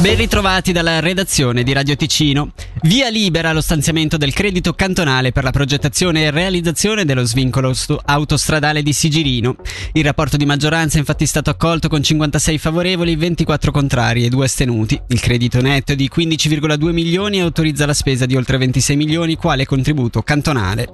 [0.00, 2.52] Ben ritrovati dalla redazione di Radio Ticino.
[2.82, 7.74] Via libera lo stanziamento del credito cantonale per la progettazione e realizzazione dello svincolo
[8.04, 9.56] autostradale di Sigirino.
[9.94, 14.44] Il rapporto di maggioranza è infatti stato accolto con 56 favorevoli, 24 contrari e 2
[14.44, 15.00] astenuti.
[15.08, 19.34] Il credito netto è di 15,2 milioni e autorizza la spesa di oltre 26 milioni
[19.34, 20.92] quale contributo cantonale.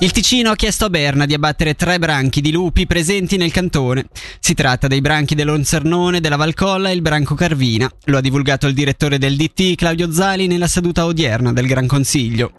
[0.00, 4.06] Il Ticino ha chiesto a Berna di abbattere tre branchi di lupi presenti nel cantone.
[4.40, 7.90] Si tratta dei branchi dell'Onsernone, della Valcolla e il branco Carvina.
[8.06, 12.52] Lo ha divulgato il direttore del DT Claudio Zali nella seduta odierna del Gran Consiglio.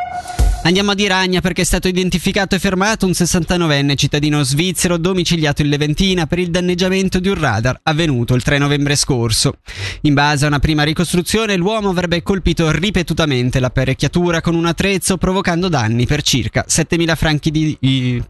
[0.65, 5.69] Andiamo a Diragna perché è stato identificato e fermato un 69enne cittadino svizzero domiciliato in
[5.69, 9.59] Leventina per il danneggiamento di un radar avvenuto il 3 novembre scorso.
[10.01, 15.69] In base a una prima ricostruzione, l'uomo avrebbe colpito ripetutamente l'apparecchiatura con un attrezzo provocando
[15.69, 18.23] danni per circa 7.000 franchi di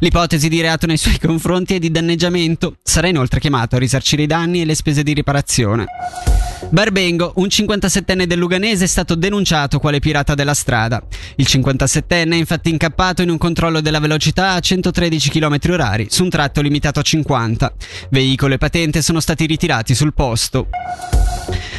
[0.00, 2.78] L'ipotesi di reato nei suoi confronti è di danneggiamento.
[2.82, 5.86] Sarà inoltre chiamato a risarcire i danni e le spese di riparazione.
[6.70, 11.02] Barbengo, un 57enne del Luganese è stato denunciato quale pirata della strada.
[11.36, 16.22] Il 57enne è infatti incappato in un controllo della velocità a 113 km h su
[16.22, 17.72] un tratto limitato a 50.
[18.10, 20.68] Veicolo e patente sono stati ritirati sul posto.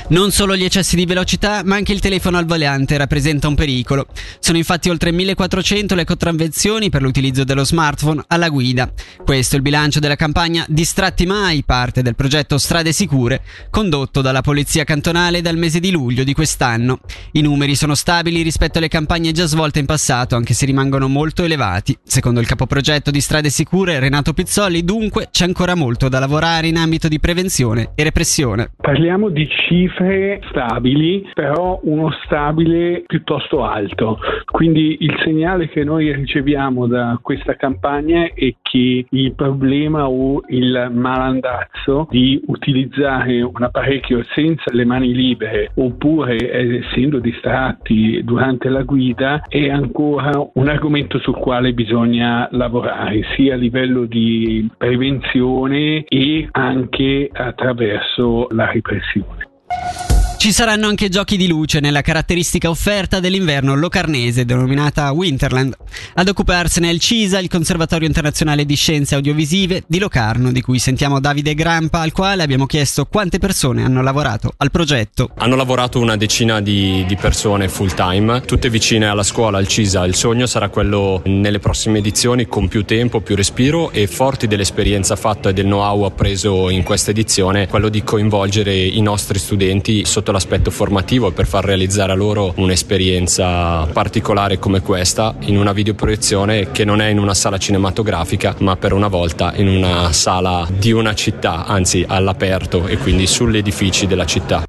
[0.09, 4.06] Non solo gli eccessi di velocità, ma anche il telefono al volante rappresenta un pericolo.
[4.40, 8.92] Sono infatti oltre 1400 le contravvenzioni per l'utilizzo dello smartphone alla guida.
[9.24, 14.42] Questo è il bilancio della campagna Distratti Mai, parte del progetto Strade Sicure, condotto dalla
[14.42, 17.00] Polizia Cantonale dal mese di luglio di quest'anno.
[17.31, 21.46] I numeri sono stabili rispetto alle campagne già svolte in passato, anche se rimangono molto
[21.46, 21.98] elevati.
[22.04, 26.76] Secondo il capoprogetto di Strade Sicure, Renato Pizzoli, dunque c'è ancora molto da lavorare in
[26.76, 28.72] ambito di prevenzione e repressione.
[28.76, 34.19] Parliamo di cifre cifre stabili, però uno stabile piuttosto alto.
[34.45, 40.89] Quindi il segnale che noi riceviamo da questa campagna è che il problema o il
[40.91, 49.44] malandazzo di utilizzare un apparecchio senza le mani libere oppure essendo distratti durante la guida
[49.47, 57.29] è ancora un argomento sul quale bisogna lavorare sia a livello di prevenzione e anche
[57.31, 59.53] attraverso la repressione.
[59.81, 60.12] you
[60.44, 65.74] Ci saranno anche giochi di luce nella caratteristica offerta dell'inverno locarnese denominata Winterland.
[66.16, 70.80] Ad occuparsene è il CISA, il Conservatorio Internazionale di Scienze Audiovisive di Locarno, di cui
[70.80, 75.30] sentiamo Davide Grampa, al quale abbiamo chiesto quante persone hanno lavorato al progetto.
[75.38, 80.06] Hanno lavorato una decina di, di persone full time, tutte vicine alla scuola, al CISA.
[80.06, 85.16] Il sogno sarà quello nelle prossime edizioni con più tempo, più respiro e forti dell'esperienza
[85.16, 90.31] fatta e del know-how appreso in questa edizione, quello di coinvolgere i nostri studenti sotto
[90.33, 96.83] l'aspetto formativo per far realizzare a loro un'esperienza particolare come questa in una videoproiezione che
[96.83, 101.13] non è in una sala cinematografica ma per una volta in una sala di una
[101.13, 104.66] città, anzi all'aperto e quindi sugli edifici della città.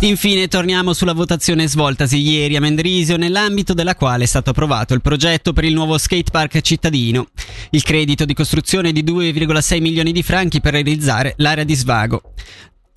[0.00, 5.00] Infine torniamo sulla votazione svoltasi ieri a Mendrisio nell'ambito della quale è stato approvato il
[5.00, 7.28] progetto per il nuovo skatepark cittadino.
[7.70, 12.34] Il credito di costruzione è di 2,6 milioni di franchi per realizzare l'area di svago.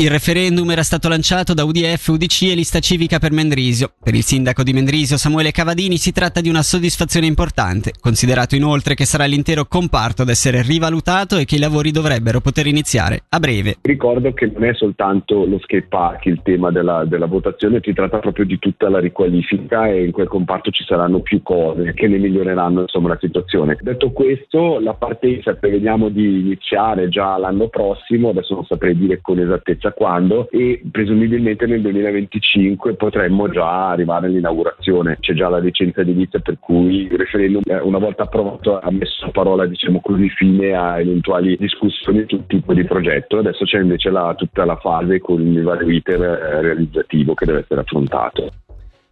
[0.01, 3.91] Il referendum era stato lanciato da UDF, UDC e Lista Civica per Mendrisio.
[4.01, 8.95] Per il sindaco di Mendrisio, Samuele Cavadini, si tratta di una soddisfazione importante, considerato inoltre
[8.95, 13.39] che sarà l'intero comparto ad essere rivalutato e che i lavori dovrebbero poter iniziare a
[13.39, 13.75] breve.
[13.81, 18.19] Ricordo che non è soltanto lo skate park il tema della, della votazione, si tratta
[18.19, 22.19] proprio di tutta la riqualifica e in quel comparto ci saranno più cose che ne
[22.19, 23.77] miglioreranno insomma, la situazione.
[23.81, 29.37] Detto questo, la partenza prevediamo di iniziare già l'anno prossimo, adesso non saprei dire con
[29.39, 35.17] esattezza chissà quando e presumibilmente nel 2025 potremmo già arrivare all'inaugurazione.
[35.19, 39.25] C'è già la licenza edilizia per cui il referendum eh, una volta approvato ha messo
[39.25, 43.37] a parola diciamo così fine a eventuali discussioni sul tipo di progetto.
[43.37, 47.59] Adesso c'è invece la, tutta la fase con il vario iter eh, realizzativo che deve
[47.59, 48.49] essere affrontato.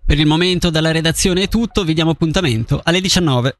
[0.05, 3.57] Per il momento dalla redazione è tutto, vi diamo appuntamento alle 19.